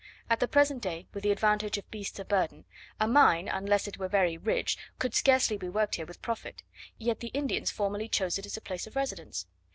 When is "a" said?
2.99-3.07, 8.57-8.61